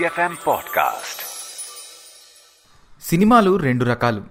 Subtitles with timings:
[0.00, 0.34] Big FM
[3.02, 4.22] సినిమాలు రెండు రకాలు.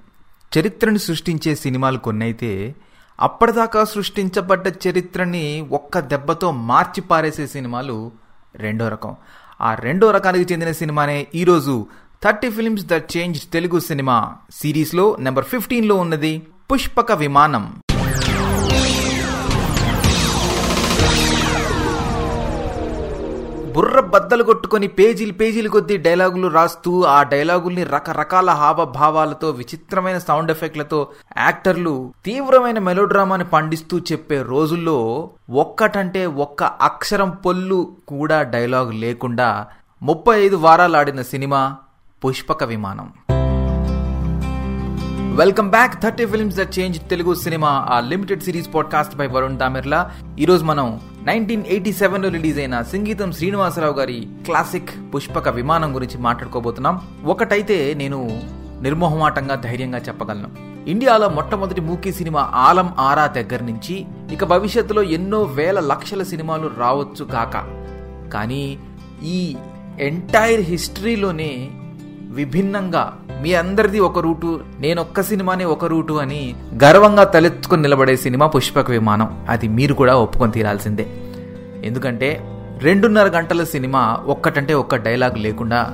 [0.59, 2.75] చరిత్రను సృష్టించే సినిమాలు కొన్నైతే
[3.19, 8.11] అప్పటిదాకా సృష్టించబడ్డ చరిత్రని ఒక్క దెబ్బతో మార్చి పారేసే సినిమాలు
[8.55, 9.15] రెండో రకం.
[9.61, 11.87] ఆ రెండో రకానికి చెందిన సినిమానే ఈరోజు
[12.23, 17.81] thirty films the change Telugu cinema సిరీస్లో నెంబర్ ఫిఫ్టీన్లో ఉన్నది పుష్పక విమానం.
[23.73, 31.07] బుర్ర బద్దలు కొట్టుకొని పేజీలు పేజీలు కొద్దీ డైలాగులు రాస్తూ ఆ డైలాగుల్ని రకరకాల హావభావాలతో విచిత్రమైన సౌండ్ ఎఫెక్ట్లతో
[31.37, 39.67] యాక్టర్లు తీవ్రమైన మెలోడ్రామాని పండిస్తూ చెప్పే రోజుల్లో ఒక్కటంటే ఒక్క అక్షరం పొల్లు కూడా డైలాగ్ లేకుండా
[40.01, 41.75] ముప్పై ఐదు వారాలు ఆడిన cinema
[42.25, 43.13] Pushpaka Vimanam.
[45.37, 50.11] Welcome back thirty films the change Telugu cinema a limited series podcast by Varun Damerla.
[50.39, 57.01] ఈరోజు మనం నైన్టీన్ ఎయిటీ సెవెన్లో రిలీజ్ అయిన సంగీతం శ్రీనివాసరావు గారి క్లాసిక్ పుష్పక విమానం గురించి మాట్లాడుకోబోతున్నాం.
[57.25, 58.41] ఒకటైతే నేను
[58.81, 60.49] నిర్మోహమాటంగా ధైర్యంగా చెప్పగలను.
[60.89, 67.25] ఇండియాలో మొట్టమొదటి మూకీ సినిమా ఆలం ఆరా దగ్గర నుంచి ఇక భవిష్యత్తులో ఎన్నో వేల లక్షల సినిమాలు రావచ్చు
[67.25, 67.55] కాక
[68.33, 68.79] కానీ
[69.23, 69.55] ఈ
[69.99, 71.71] ఎంటైర్ హిస్టరీలోనే
[72.33, 78.91] విభిన్నంగా మీ అందరిది ఒక రూటు నేనొక్క సినిమానే ఒక రూటు అని గర్వంగా తలెత్తుకుని నిలబడే సినిమా పుష్పక
[78.91, 79.45] విమానం.
[79.49, 81.05] అది మీరు కూడా ఒప్పుకొని తీరాల్సిందే.
[81.83, 82.29] ఎందుకంటే
[82.81, 85.93] రెండున్నర గంటల సినిమా ఒక్కటంటే ఒక్క డైలాగ్ లేకుండా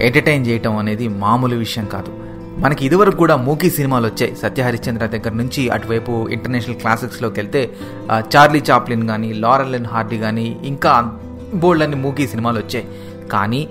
[0.00, 2.12] ఎంటర్టైన్ చేయటం అనేది మామూలు విషయం కాదు.
[2.58, 4.36] మనకి ఇదివరకు కూడా మూకీ సినిమాలు వచ్చాయి.
[4.36, 7.70] సత్య హరిశ్చంద్ర దగ్గర నుంచి అటువైపు ఇంటర్నేషనల్ క్లాసిక్స్లోకి వెళ్తే
[8.36, 11.18] చార్లీ చాప్లిన్ కానీ లారెల్ అండ్ హార్డీ కానీ ఇంకా
[11.54, 12.88] బోల్డ్ అన్ని మూకీ సినిమాలు వచ్చాయి.
[13.32, 13.68] కానీ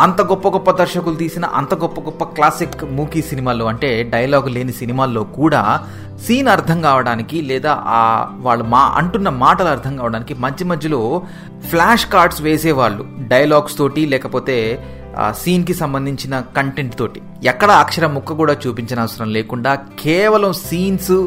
[0.00, 5.24] అంత గొప్ప గొప్ప దర్శకులు తీసిన అంత గొప్ప గొప్ప క్లాసిక్ మూకీ సినిమాల్లో అంటే డైలాగ్ లేని సినిమాల్లో
[5.24, 5.88] కూడా
[6.26, 8.00] సీన్ అర్థం కావడానికి లేదా ఆ
[8.38, 11.22] వాళ్ళు మా అంటున్న మాటలు అర్థం కావడానికి మధ్య మధ్యలో
[11.68, 14.84] ఫ్లాష్ కార్డ్స్ వేసేవాళ్ళు డైలాగ్స్ తోటి లేకపోతే
[15.18, 17.22] ఆ సీన్కి సంబంధించిన కంటెంట్ తోటి.
[17.44, 21.26] ఎక్కడ అక్షర ముక్క కూడా చూపించిన అవసరం లేకుండా కేవలం సీన్స్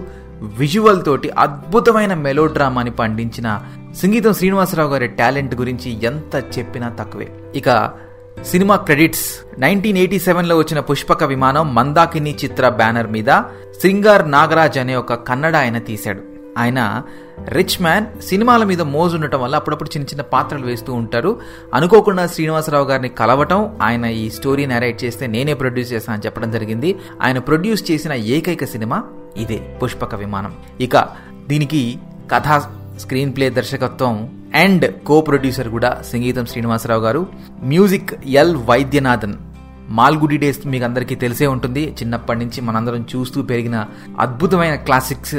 [0.59, 3.61] విజువల్ తోటి అద్భుతమైన మెలో డ్రామాని పండించిన
[3.95, 7.27] సంగీతం శ్రీనివాసరావు గారి టాలెంట్ గురించి ఎంత చెప్పినా తక్కువే.
[7.55, 7.91] ఇక
[8.39, 9.59] సినిమా క్రెడిట్స్.
[9.59, 13.41] నైన్టీన్ ఎయిటీ సెవెన్లో వచ్చిన పుష్పక విమానం మందాకిని చిత్ర బ్యానర్ మీద
[13.81, 16.19] సింగార్ నాగరాజ్ అనే ఒక కన్నడ ఆయన తీశాడు.
[16.57, 17.03] ఆయన
[17.47, 21.39] రిచ్ మ్యాన్ సినిమాల మీద మోజు ఉండటం వల్ల అప్పుడప్పుడు చిన్న చిన్న పాత్రలు వేస్తూ ఉంటారు.
[21.73, 26.99] అనుకోకుండా శ్రీనివాసరావు గారిని కలవటం ఆయన ఈ స్టోరీ నరేట్ చేస్తే నేనే ప్రొడ్యూస్ చేస్తాను అని చెప్పడం జరిగింది.
[27.21, 29.03] ఆయన ప్రొడ్యూస్ చేసిన ఏకైక సినిమా
[29.37, 30.55] ఇదే పుష్పక విమానం.
[30.81, 30.97] ఇక
[31.47, 31.99] దీనికి
[32.31, 37.27] కథా స్క్రీన్ ప్లే దర్శకత్వం అండ్ కో ప్రొడ్యూసర్ కూడా సంగీతం Srinivasarao garu.
[37.63, 39.33] Music L Vaidyanathan.
[39.89, 41.95] Malgudi days మీకు అందరికీ తెలిసే ఉంటుంది.
[42.01, 43.85] చిన్నప్పటి నుంచి మనందరం చూస్తూ పెరిగిన
[44.19, 45.35] అద్భుతమైన క్లాసిక్స్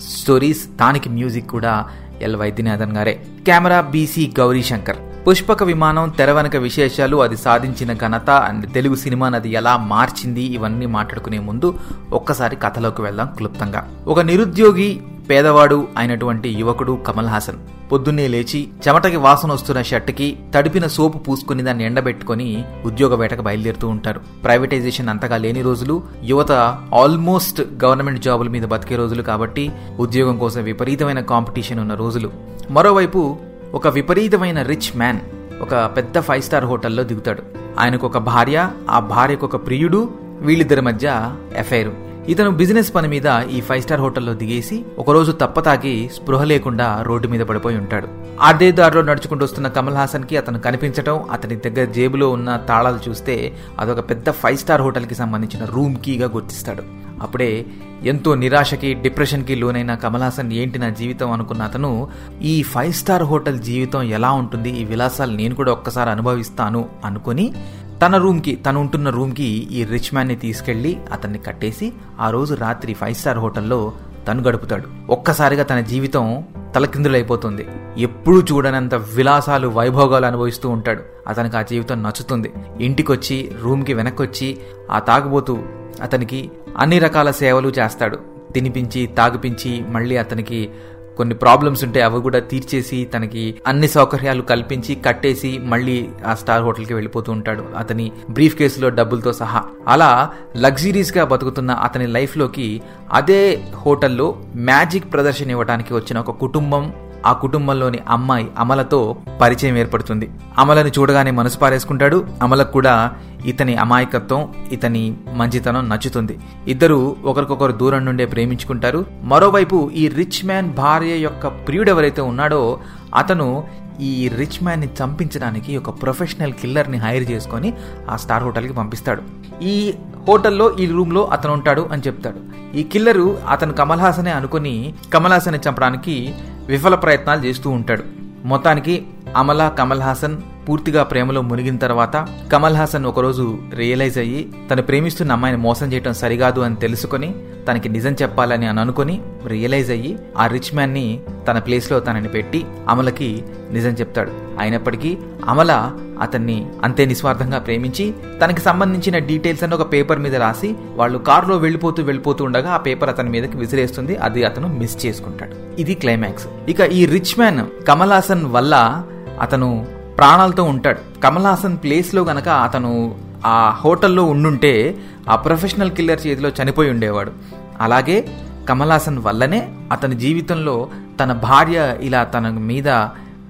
[0.00, 1.84] స్టోరీస్ దానికి మ్యూజిక్ కూడా
[2.22, 3.26] ఎల్ వైద్యనాథన్ గారే.
[3.46, 4.96] కెమెరా బీసీ గౌరీ శంకర్
[5.28, 10.86] పుష్పక విమానం తెర వెనక విశేషాలు అది సాధించిన ఘనత అండ్ తెలుగు సినిమాని అది ఎలా మార్చింది ఇవన్నీ
[10.86, 11.78] మాట్లాడుకునే ముందు
[12.12, 13.90] ఒక్కసారి కథలోకి వెళ్దాం క్లుప్తంగా.
[14.06, 17.56] ఒక నిరుద్యోగి పేదవాడు అయినటువంటి యువకుడు కమల్ హాసన్.
[17.92, 24.20] పొద్దున్నే లేచి చెమటకి వాసన వస్తున్న షర్ట్కి తడిపిన సోపు పూసుకుని దాన్ని ఎండబెట్టుకుని ఉద్యోగ వేటకు బయలుదేరుతూ ఉంటారు.
[24.44, 26.52] ప్రైవేటైజేషన్ అంతగా లేని రోజులు యువత
[26.94, 32.30] ఆల్మోస్ట్ గవర్నమెంట్ జాబుల మీద బతికే రోజులు కాబట్టి ఉద్యోగం కోసం విపరీతమైన కాంపిటీషన్ ఉన్న రోజులు.
[32.70, 33.36] మరోవైపు
[33.74, 35.20] ఒక విపరీతమైన రిచ్ మ్యాన్
[35.60, 37.42] ఒక పెద్ద ఫైవ్ స్టార్ హోటల్లో దిగుతాడు.
[37.78, 43.60] ఆయనకు ఒక భార్య ఆ భార్యకు ఒక ప్రియుడు వీళ్ళిద్దరి మధ్య ఎఫైరు ఇతను బిజినెస్ పని మీద ఈ
[43.60, 48.08] ఫైవ్ స్టార్ హోటల్లో దిగేసి ఒకరోజు తప్పతాకి స్పృహ లేకుండా రోడ్డు మీద పడిపోయి ఉంటాడు.
[48.40, 54.10] అదే దారిలో నడుచుకుంటూ వస్తున్న కమల్ హాసన్కి అతను కనిపించడం అతని దగ్గర జేబులో ఉన్న తాళాలు చూస్తే అదొక
[54.10, 56.84] పెద్ద ఫైవ్ స్టార్ హోటల్కి సంబంధించిన రూమ్ కీగా గుర్తిస్తాడు.
[57.22, 57.66] అప్పుడే
[58.04, 62.08] ఎంతో నిరాశకి డిప్రెషన్కి లోనైన కమల్ హాసన్ ఏంటి నా జీవితం అనుకున్న అతను
[62.42, 67.54] ఈ ఫైవ్ స్టార్ హోటల్ జీవితం ఎలా ఉంటుంది ఈ విలాసాలు నేను కూడా ఒక్కసారి అనుభవిస్తాను అనుకుని
[68.02, 73.14] తన రూమ్కి తను ఉంటున్న రూమ్కి ఈ రిచ్ మ్యాన్ని తీసుకెళ్ళి అతన్ని కట్టేసి ఆ రోజు రాత్రి ఫైవ్
[73.14, 73.92] స్టార్ హోటల్లో
[74.28, 75.12] తను గడుపుతాడు.
[75.12, 76.44] ఒక్కసారిగా తన జీవితం
[76.74, 77.66] తలకిందులైపోతుంది.
[77.98, 81.02] ఎప్పుడూ చూడనంత విలాసాలు వైభోగాలు అనుభవిస్తూ ఉంటాడు.
[81.26, 82.52] అతనికి ఆ జీవితం నచ్చుతుంది.
[82.80, 84.58] ఇంటికొచ్చి రూమ్కి వెనక్కొచ్చి
[84.90, 85.58] ఆ తాగుబోతూ
[86.02, 88.18] అతనికి అన్ని రకాల సేవలు చేస్తాడు.
[88.54, 90.70] తినిపించి తాగిపించి మళ్ళీ అతనికి
[91.16, 95.96] కొన్ని ప్రాబ్లమ్స్ ఉంటే అవి కూడా తీర్చేసి తనకి అన్ని సౌకర్యాలు కల్పించి కట్టేసి మళ్ళీ
[96.26, 99.60] ఆ స్టార్ హోటల్కి వెళ్ళిపోతూ ఉంటాడు అతని బ్రీఫ్ కేసులో డబ్బులతో సహా.
[99.88, 100.10] అలా
[100.56, 102.68] లగ్జరీస్గా బతుకుతున్న అతని లైఫ్లోకి
[103.12, 103.40] అదే
[103.76, 104.26] హోటల్లో
[104.64, 106.84] మ్యాజిక్ ప్రదర్శన ఇవ్వడానికి వచ్చిన ఒక కుటుంబం
[107.24, 110.30] ఆ కుటుంబంలోని అమ్మాయి అమలతో పరిచయం ఏర్పడుతుంది.
[110.58, 112.26] అమలను చూడగానే మనసు పారేసుకుంటాడు.
[112.42, 113.12] అమలకు కూడా
[113.44, 116.38] ఇతని అమాయకత్వం ఇతని మంచితనం నచ్చుతుంది.
[116.68, 119.04] ఇద్దరు ఒకరికొకరు దూరం నుండే ప్రేమించుకుంటారు.
[119.22, 122.78] మరోవైపు ఈ రిచ్ మ్యాన్ భార్య యొక్క ప్రియుడెవరైతే ఉన్నాడో
[123.14, 123.64] అతను
[124.00, 127.72] ఈ రిచ్ మ్యాన్ని చంపించడానికి ఒక ప్రొఫెషనల్ కిల్లర్ని హైర్ చేసుకొని
[128.10, 129.22] ఆ స్టార్ హోటల్కి పంపిస్తాడు.
[129.62, 129.94] ఈ
[130.28, 132.36] హోటల్లో ఈ రూమ్లో అతను ఉంటాడు అని చెప్తాడు.
[132.76, 136.34] ఈ కిల్లరు అతను కమల్ హాసనే అనుకుని కమల్ హాసన్ చంపడానికి
[136.66, 138.04] విఫల ప్రయత్నాలు చేస్తూ ఉంటాడు.
[138.44, 139.06] మొత్తానికి
[139.36, 140.36] అమలా కమల్ హాసన్
[140.68, 146.60] పూర్తిగా ప్రేమలో మునిగిన తర్వాత కమల్ హాసన్ ఒకరోజు రియలైజ్ అయ్యి తను ప్రేమిస్తున్న అమ్మాయిని మోసం చేయడం సరికాదు
[146.60, 147.34] అని తెలుసుకొని
[147.68, 153.44] తనకి నిజం చెప్పాలని అని అనుకుని రియలైజ్ అయ్యి ఆ రిచ్ మ్యాన్ని తన ప్లేస్లో తనని పెట్టి అమలకి
[153.72, 154.30] నిజం చెప్తాడు.
[154.58, 155.18] అయినప్పటికీ
[155.48, 158.14] అమల అతన్ని అంతే నిస్వార్థంగా ప్రేమించి
[158.44, 163.08] తనకి సంబంధించిన డీటెయిల్స్ అని ఒక పేపర్ మీద రాసి వాళ్ళు కారులో వెళ్ళిపోతూ వెళ్ళిపోతూ ఉండగా ఆ పేపర్
[163.08, 164.16] అతని మీదకి విసిరేస్తుంది.
[164.16, 165.80] అది అతను మిస్ చేసుకుంటాడు.
[165.80, 166.46] ఇది క్లైమాక్స్.
[166.68, 169.04] ఇక ఈ రిచ్ మ్యాన్ కమల్ హాసన్ వల్ల
[169.40, 169.86] అతను
[170.18, 171.20] ప్రాణాలతో ఉంటాడు.
[171.20, 173.14] కమల్ హాసన్ ప్లేస్లో గనక అతను
[173.46, 177.32] ఆ హోటల్లో ఉండుంటే ఆ ప్రొఫెషనల్ కిల్లర్ చేతిలో చనిపోయి ఉండేవాడు.
[177.80, 178.28] అలాగే
[178.68, 180.88] కమల్ హాసన్ వల్లనే అతని జీవితంలో
[181.20, 182.88] తన భార్య ఇలా తన మీద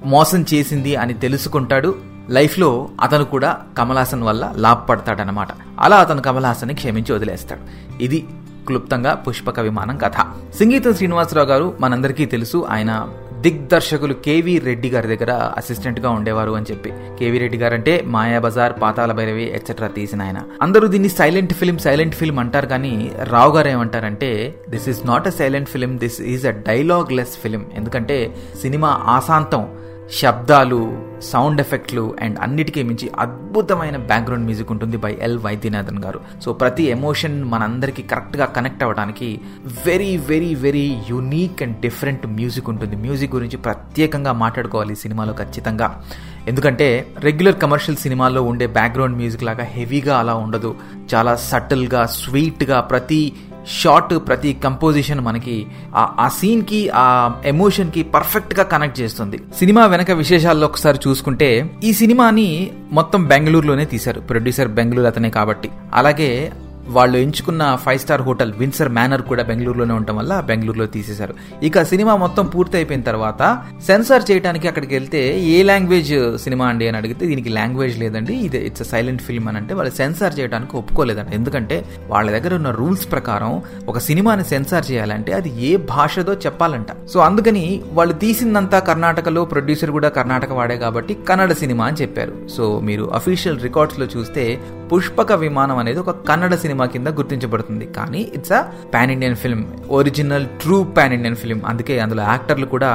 [0.05, 1.94] మోసం చేసింది అని తెలుసుకుంటాడు.
[2.31, 5.49] లైఫ్లో అతను కూడా కమల్ హాసన్ వల్ల లాభపడతాడనమాట
[5.81, 7.61] అలా అతను కమల్ హాసన్ని క్షమించి వదిలేస్తాడు.
[8.02, 8.26] ఇది
[8.66, 10.12] క్లుప్తంగా పుష్పక విమానం కథ.
[10.61, 12.66] సంగీతం శ్రీనివాసరావు గారు మనందరికీ తెలుసు.
[12.70, 13.08] ఆయన
[13.44, 16.91] దిగ్దర్శకులు కేవీ రెడ్డి గారి దగ్గర అసిస్టెంట్గా ఉండేవారు అని చెప్పి.
[17.19, 20.38] కేవీ రెడ్డి గారు అంటే మాయా బజార్ పాతాల భైరవి ఎక్సెట్రా తీసిన ఆయన.
[20.67, 22.93] అందరూ దీన్ని సైలెంట్ ఫిల్మ్ సైలెంట్ ఫిల్మ్ అంటారు కానీ
[23.32, 24.31] రావు గారు ఏమంటారంటే
[24.75, 28.19] this is not a silent film this is a dialogue less film ఎందుకంటే
[28.62, 29.64] సినిమా ఆశాంతం
[30.12, 36.20] శబ్దాలు సౌండ్ ఎఫెక్ట్లు అండ్ అన్నిటికీ మించి అద్భుతమైన బ్యాక్గ్రౌండ్ మ్యూజిక్ ఉంటుంది by L Vaidyanathan garu.
[36.44, 39.40] So ప్రతి ఎమోషన్ మనందరికీ కరెక్ట్గా కనెక్ట్ అవ్వడానికి
[39.86, 42.96] very very very unique and different music ఉంటుంది.
[42.96, 46.02] మ్యూజిక్ గురించి ప్రత్యేకంగా మాట్లాడుకోవాలి సినిమాలో ఖచ్చితంగా.
[46.49, 50.75] ఎందుకంటే రెగ్యులర్ కమర్షియల్ సినిమాల్లో ఉండే బ్యాక్గ్రౌండ్ మ్యూజిక్ లాగా హెవీగా అలా ఉండదు.
[51.14, 53.32] చాలా సటిల్గా స్వీట్గా ప్రతి
[53.69, 59.38] షార్ట్ ప్రతి కంపోజిషన్ మనకి ఆ సీన్కి ఆ ఎమోషన్కి పర్ఫెక్ట్గా కనెక్ట్ చేస్తుంది.
[59.58, 64.20] సినిమా వెనక విశేషాల్లో ఒకసారి చూసుకుంటే ఈ సినిమాని మొత్తం బెంగళూరులోనే తీశారు.
[64.20, 65.70] ప్రొడ్యూసర్ బెంగళూరు అతనే కాబట్టి.
[65.94, 66.52] అలాగే
[66.88, 71.34] వాళ్ళు ఎంచుకున్న five star hotel Windsor Manor కూడా బెంగళూరులోనే ఉండటం వల్ల బెంగళూరులో తీసేశారు.
[71.62, 73.42] ఇక సినిమా మొత్తం పూర్తి అయిపోయిన తర్వాత
[73.86, 78.34] సెన్సార్ చేయడానికి అక్కడికి వెళ్తే ఏ లాంగ్వేజ్ సినిమా అండి అని అడిగితే దీనికి లాంగ్వేజ్ లేదండి.
[78.34, 83.12] ఇది ఇట్స్ సైలెంట్ ఫిల్మ్ అని అంటే వాళ్ళు సెన్సార్ చేయడానికి ఒప్పుకోలేదంట ఎందుకంటే వాళ్ళ దగ్గర ఉన్న రూల్స్
[83.12, 86.87] ప్రకారం ఒక సినిమాని సెన్సార్ చేయాలంటే అది ఏ భాషదో చెప్పాలంట.
[87.06, 92.48] సో అందుకని వాళ్ళు తీసిందంతా కర్ణాటకలో ప్రొడ్యూసర్ కూడా కర్ణాటక వాడే కాబట్టి కన్నడ సినిమా అని చెప్పారు.
[92.56, 94.60] సో మీరు అఫీషియల్ రికార్డ్స్లో చూస్తే
[94.90, 97.86] పుష్పక విమానం అనేది ఒక కన్నడ సినిమా కింద గుర్తించబడుతుంది.
[97.96, 98.60] కానీ it's a
[98.94, 99.64] pan Indian film
[99.98, 102.90] original true pan Indian film అందుకే అందులో యాక్టర్లు కూడా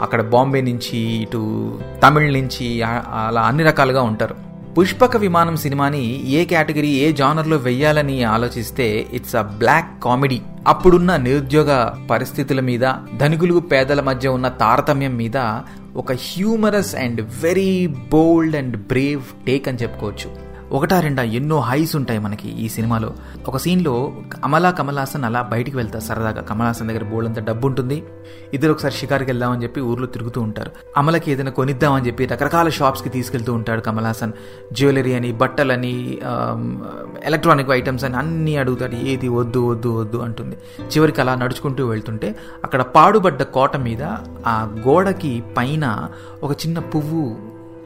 [0.00, 1.42] అక్కడ బాంబే నుంచి ఇటు
[2.04, 2.68] తమిళ్ నుంచి
[3.22, 4.36] అలా అన్ని రకాలుగా ఉంటారు.
[4.76, 6.02] పుష్పక విమానం సినిమాని
[6.38, 8.86] ఏ కేటగిరీ ఏ జానర్లో వెయ్యాలని ఆలోచిస్తే
[9.18, 10.38] ఇట్స్ అ బ్లాక్ కామెడీ
[10.72, 11.70] అప్పుడున్న నిరుద్యోగ
[12.10, 12.84] పరిస్థితుల మీద
[13.20, 15.38] ధనికులు పేదల మధ్య ఉన్న తారతమ్యం మీద
[15.96, 17.72] ఒక humorous and very
[18.12, 20.30] bold and brave take అని చెప్పుకోవచ్చు.
[20.72, 23.14] ఒకటా రెండా ఎన్నో హైస్ ఉంటాయి మనకి ఈ సినిమాలో.
[23.48, 24.12] ఒక సీన్లో
[24.44, 26.40] అమలా కమలాసన్ అలా బయటికి వెళ్తారు సరదాగా.
[26.40, 28.04] కమలాసన్ దగ్గర బోల్డంత డబ్బు ఉంటుంది.
[28.54, 30.70] ఇద్దరు ఒకసారి షికార్కి వెళ్దామని చెప్పి ఊర్లో తిరుగుతూ ఉంటారు.
[30.96, 34.32] అమలకి ఏదైనా కొనిద్దామని చెప్పి రకరకాల షాప్స్కి తీసుకెళ్తూ ఉంటాడు కమలాసన్
[34.72, 36.18] జ్యువెలరీ అని బట్టలని
[37.24, 38.94] ఎలక్ట్రానిక్ ఐటమ్స్ అని అన్నీ అడుగుతాడు.
[38.94, 40.56] ఏది వద్దు వద్దు వద్దు అంటుంది.
[40.96, 44.02] చివరికి అలా నడుచుకుంటూ వెళ్తుంటే అక్కడ పాడుబడ్డ కోట మీద
[44.46, 46.08] ఆ గోడకి పైన
[46.42, 47.36] ఒక చిన్న పువ్వు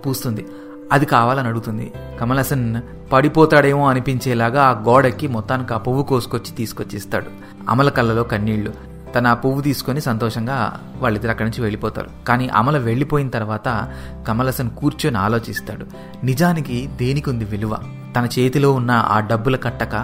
[0.06, 0.46] పూస్తుంది.
[0.92, 1.92] అది కావాలని అడుగుతుంది.
[2.20, 2.80] కమల్ హాసన్
[3.12, 7.26] పడిపోతాడేమో అనిపించేలాగా ఆ గోడకి మొత్తానికి ఆ పువ్వు కోసుకొచ్చి తీసుకొచ్చి ఇస్తాడు
[7.68, 8.72] అమల కళ్ళలో కన్నీళ్ళు.
[9.14, 12.10] తన ఆ పువ్వు తీసుకొని సంతోషంగా వాళ్ళిద్దరు అక్కడి నుంచి వెళ్ళిపోతారు.
[12.28, 13.88] కానీ అమల వెళ్ళిపోయిన తర్వాత
[14.28, 15.86] కమలసన్ కూర్చొని ఆలోచిస్తాడు.
[16.24, 17.78] నిజానికి దేనికి ఉంది విలువ?
[18.16, 19.94] తన చేతిలో ఉన్న ఆ డబ్బుల కట్టక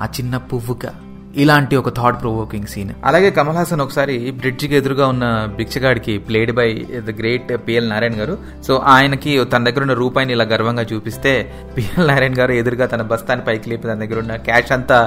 [0.00, 0.94] ఆ చిన్న పువ్వుగా
[1.42, 5.26] ఇలాంటి ఒక థాట్ ప్రొవోకింగ్ సీన్ అలాగే కమల్ హాసన్ ఒకసారి బ్రిడ్జికి ఎదురుగా ఉన్న
[5.56, 6.66] భిక్షగాడికి played by
[7.08, 8.34] the great PL Narayana garu.
[8.66, 11.32] So ఆయనకి తన దగ్గర ఉన్న రూపాయిని ఇలా గర్వంగా చూపిస్తే
[11.76, 14.98] పిఎల్ నారాయణ గారు ఎదురుగా తన బస్తాన్ని పైకి లేపి తన దగ్గర ఉన్న క్యాష్ అంతా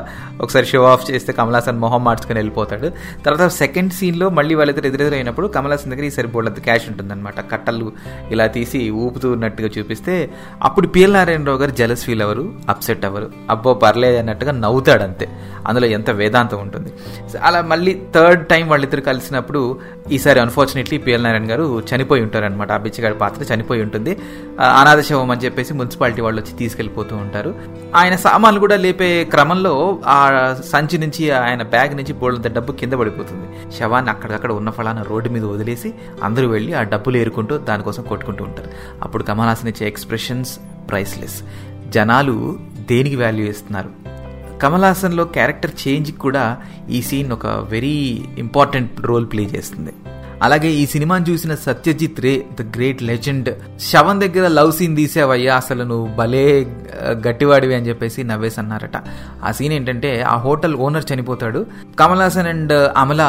[0.41, 2.89] ఒకసారి షో ఆఫ్ చేస్తే కమల్ హాసన్ మొహం మార్చుకుని వెళ్ళిపోతాడు.
[3.25, 7.39] తర్వాత సెకండ్ సీన్లో మళ్ళీ వాళ్ళిద్దరు ఎదురెదురైనప్పుడు కమల్ హాసన్ దగ్గర ఈ సరిపోలేదు క్యాష్ ఉంటుందన్నమాట.
[7.51, 7.89] కట్టలు
[8.31, 10.15] ఇలా తీసి ఊపుతున్నట్టుగా చూపిస్తే
[10.69, 15.27] అప్పుడు పిఎల్ నారాయణరావు గారు జలస్ ఫీల్ అవ్వరు అప్సెట్ అవ్వరు అబ్బో పర్లేదు అన్నట్టుగా నవ్వుతాడు అంతే
[15.67, 16.91] అందులో ఎంత వేదాంతం ఉంటుంది.
[17.47, 19.61] అలా మళ్ళీ థర్డ్ టైం వాళ్ళిద్దరు కలిసినప్పుడు
[20.11, 24.13] ఈసారి అన్ఫార్చునేట్లీ పిఎల్ నారాయణ గారు చనిపోయి ఉంటారనమాట ఆ బిచ్చగాడి పాత్ర చనిపోయి ఉంటుంది.
[24.79, 27.51] అనాథ శవం అని చెప్పేసి మున్సిపాలిటీ వాళ్ళు వచ్చి తీసుకెళ్ళిపోతూ ఉంటారు.
[27.95, 29.73] ఆయన సామాన్లు కూడా లేపే క్రమంలో
[30.07, 30.19] ఆ
[30.71, 33.47] సంచి నుంచి ఆయన బ్యాగ్ నుంచి బోళ్ళంత డబ్బు కింద పడిపోతుంది.
[33.77, 35.91] శవాన్ని అక్కడక్కడ ఉన్న ఫలాన రోడ్డు మీద వదిలేసి
[36.23, 38.69] అందరూ వెళ్ళి ఆ డబ్బులు ఏరుకుంటూ దానికోసం కొట్టుకుంటూ ఉంటారు.
[39.03, 40.53] అప్పుడు కమల్ హాసన్ ఇచ్చే ఎక్స్ప్రెషన్స్
[40.89, 41.37] ప్రైస్లెస్
[41.89, 42.35] జనాలు
[42.89, 43.89] దేనికి వాల్యూ ఇస్తున్నారు?
[44.61, 46.43] కమల్ హాసన్లో క్యారెక్టర్ చేంజ్ కూడా
[46.89, 47.97] ఈ సీన్ ఒక వెరీ
[48.37, 49.93] ఇంపార్టెంట్ రోల్ ప్లే చేస్తుంది.
[50.41, 53.49] అలాగే ఈ సినిమాని చూసిన Satyajit Ray the great legend
[53.89, 56.43] శవం దగ్గర లవ్ సీన్ తీసావయ్యా అసలు నువ్వు భలే
[57.25, 58.97] గట్టివాడివి అని చెప్పేసి నవ్వేసి అన్నారట.
[59.43, 61.59] ఆ సీన్ ఏంటంటే ఆ హోటల్ ఓనర్ చనిపోతాడు.
[61.99, 63.21] కమల్ హాసన్ అండ్ అమల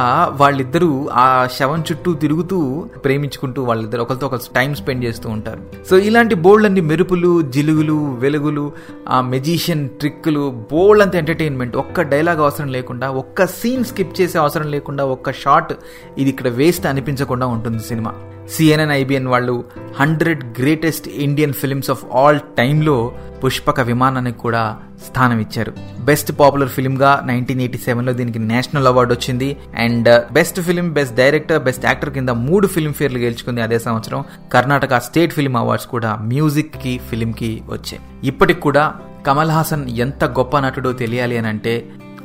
[0.43, 0.90] వాళ్ళిద్దరూ
[1.25, 1.26] ఆ
[1.59, 2.59] శవం చుట్టూ తిరుగుతూ
[3.05, 5.61] ప్రేమించుకుంటూ వాళ్ళిద్దరు ఒకరితో ఒకరు టైం స్పెండ్ చేస్తూ ఉంటారు.
[5.90, 8.64] సో ఇలాంటి బోల్డ్ అన్ని మెరుపులు జిలుగులు వెలుగులు
[9.09, 14.69] ఆ మెజిషియన్ ట్రిక్కులు బోల్డ్ అంత ఎంటర్టైన్మెంట్ ఒక్క డైలాగ్ అవసరం లేకుండా ఒక్క సీన్ స్కిప్ చేసే అవసరం
[14.76, 15.73] లేకుండా ఒక్క షాట్
[16.19, 18.11] ఇది ఇక్కడ వేస్ట్ అని అనిపించకుండా ఉంటుంది సినిమా.
[18.54, 19.52] సిఎన్ఎన్ ఐబిఎన్ వాళ్ళు
[19.99, 22.95] hundred greatest Indian films of all టైంలో
[23.42, 24.62] పుష్పక విమానానికి కూడా
[25.07, 25.73] స్థానం ఇచ్చారు.
[26.09, 29.49] బెస్ట్ పాపులర్ ఫిల్మ్గా నైన్టీన్ ఎయిటీ సెవెన్లో దీనికి నేషనల్ అవార్డు వచ్చింది.
[29.85, 34.21] And uh, best film best director best actor కింద మూడు ఫిల్మ్ ఫేర్లు గెలుచుకుంది అదే సంవత్సరం.
[34.57, 38.02] కర్ణాటక స్టేట్ ఫిల్మ్ అవార్డ్స్ కూడా మ్యూజిక్కి ఫిల్మ్కి వచ్చాయి.
[38.30, 38.85] ఇప్పటికి కూడా
[39.28, 41.75] కమల్ హాసన్ ఎంత గొప్ప నటుడో తెలియాలి అని అంటే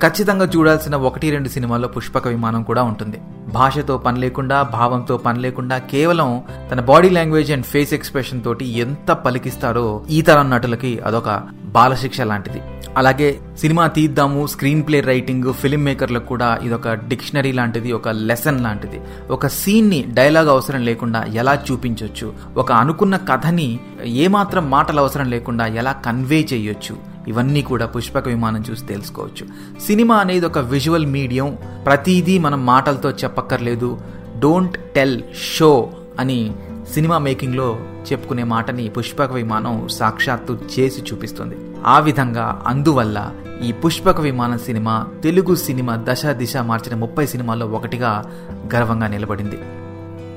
[0.02, 3.18] ఖచ్చితంగా చూడాల్సిన ఒకటి రెండు సినిమాల్లో పుష్పక విమానం కూడా ఉంటుంది.
[3.54, 9.12] భాషతో పని లేకుండా భావంతో పని లేకుండా కేవలం తన body language and face expression తోటి ఎంత
[9.12, 12.62] పలికిస్తారో ఈ తరం నటులకి అదొక బాలశిక్ష లాంటిది.
[12.98, 19.02] అలాగే సినిమా తీద్దాము స్క్రీన్ ప్లే రైటింగ్ ఫిలిం మేకర్లకు కూడా ఇదొక డిక్షనరీ లాంటిది ఒక లెసన్ లాంటిది.
[19.30, 25.92] ఒక సీన్ని డైలాగ్ అవసరం లేకుండా ఎలా చూపించవచ్చు ఒక అనుకున్న కథని ఏమాత్రం మాటలు అవసరం లేకుండా ఎలా
[25.92, 27.15] కన్వే చేయొచ్చు?
[27.28, 29.48] ఇవన్నీ కూడా పుష్పక విమానం చూసి తెలుసుకోవచ్చు.
[29.82, 31.58] సినిమా అనేది ఒక విజువల్ మీడియం.
[31.86, 33.98] ప్రతిదీ మనం మాటలతో చెప్పక్కర్లేదు.
[34.40, 35.22] డోంట్ టెల్
[35.58, 35.90] షో
[36.20, 36.56] అని
[36.94, 37.80] సినిమా మేకింగ్లో
[38.12, 41.56] చెప్పుకునే మాటని పుష్పక విమానం సాక్షాత్తు చేసి చూపిస్తుంది.
[41.86, 43.32] ఆ విధంగా అందువల్ల
[43.64, 48.32] ఈ పుష్పక విమానం సినిమా తెలుగు సినిమా దశ దిశ మార్చిన ముప్పై సినిమాల్లో ఒకటిగా
[48.76, 49.60] గర్వంగా నిలబడింది.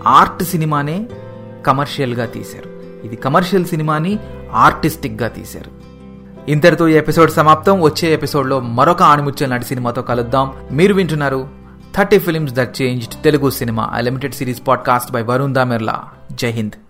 [0.07, 1.09] ఆర్ట్ సినిమానే
[1.67, 2.71] కమర్షియల్గా తీశారు.
[3.07, 4.19] ఇది కమర్షియల్ సినిమాని
[4.53, 5.88] ఆర్టిస్టిక్గా తీశారు.
[6.49, 7.83] ఇంతటితో ఈ ఎపిసోడ్ సమాప్తం.
[7.83, 10.53] వచ్చే ఎపిసోడ్లో మరొక ఆణిముత్యం లాంటి సినిమాతో కలుద్దాం.
[10.73, 11.49] మీరు వింటున్నారు
[11.95, 16.88] thirty films that changed Telugu cinema limited series podcast by Varun Damerla జై హింద్.